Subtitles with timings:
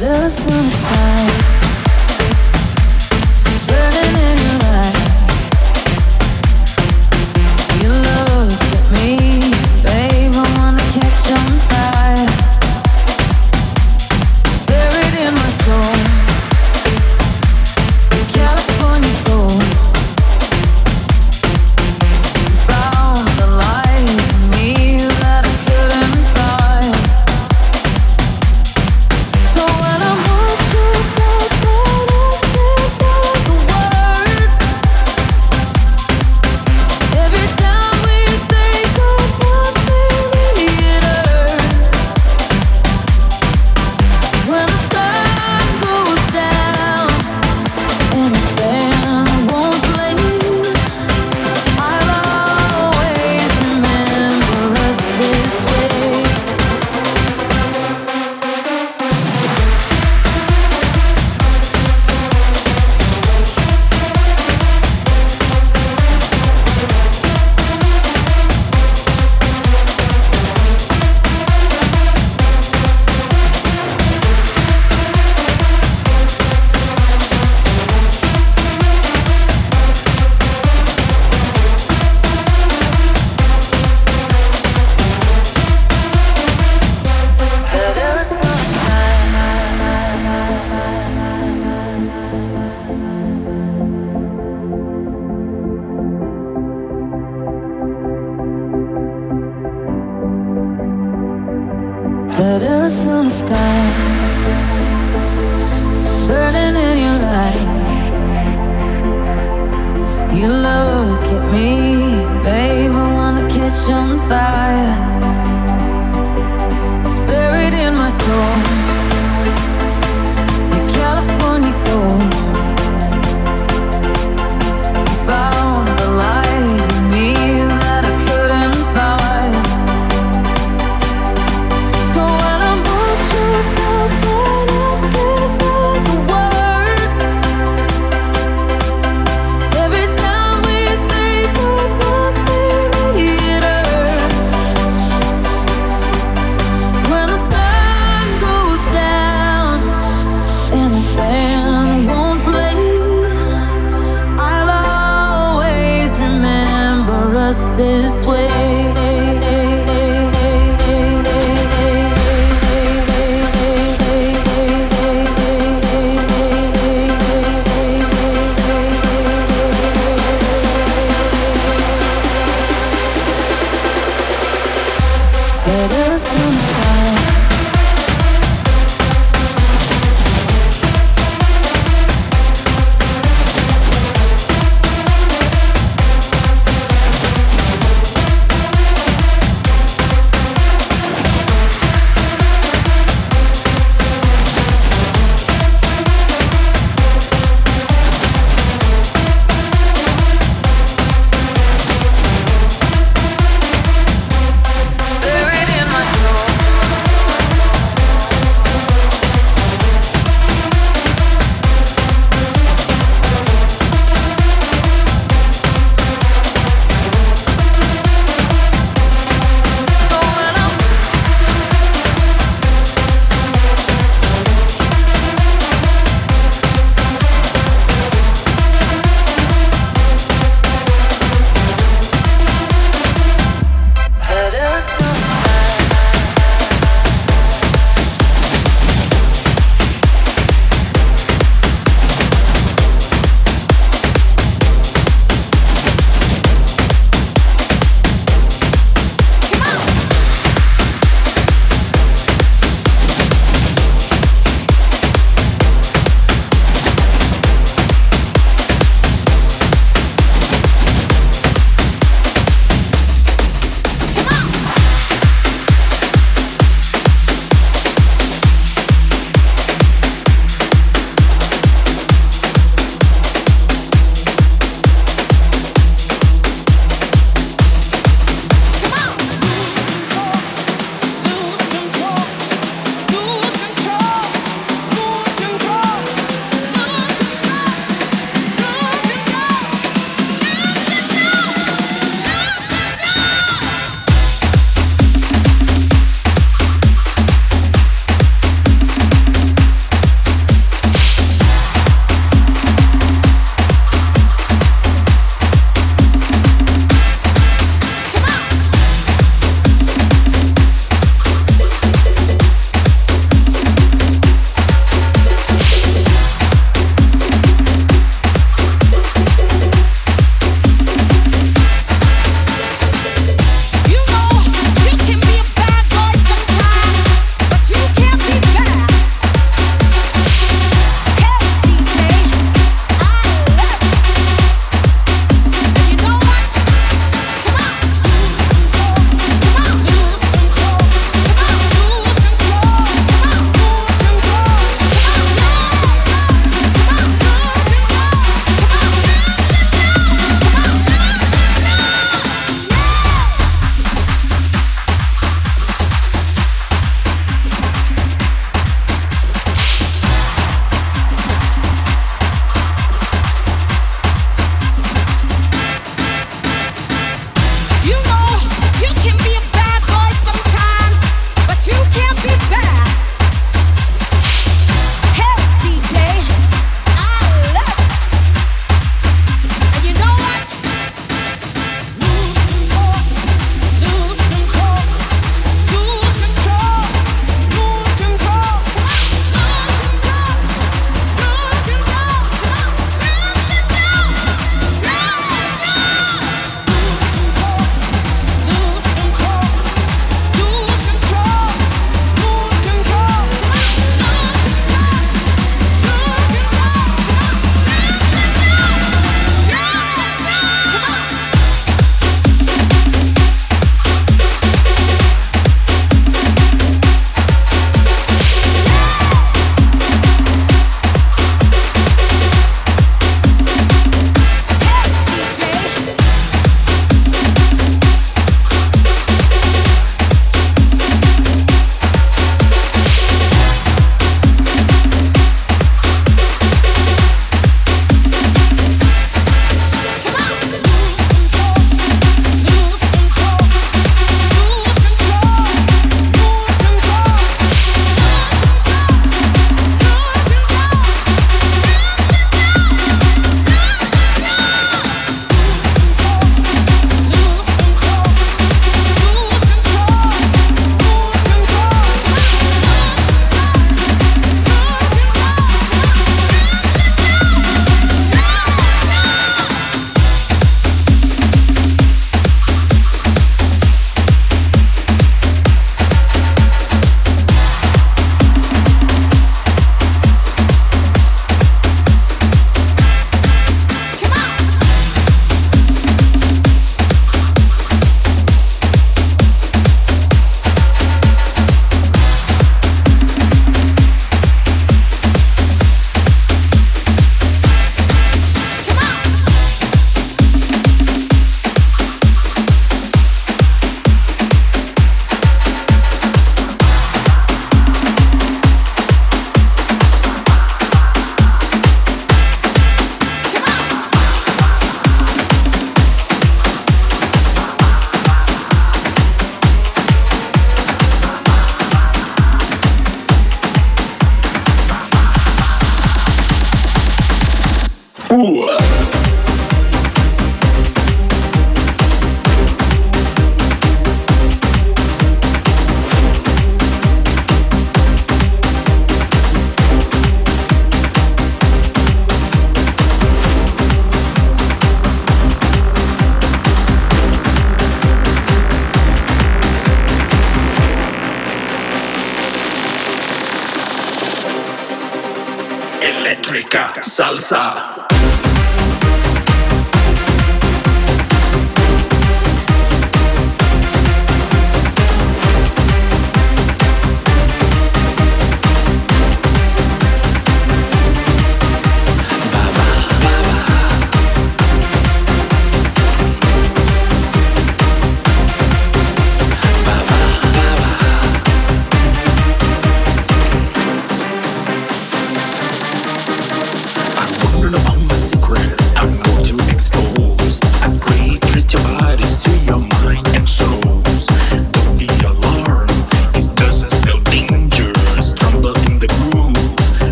[0.00, 1.09] the sun is